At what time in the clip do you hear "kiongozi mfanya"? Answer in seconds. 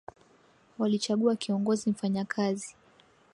1.35-2.25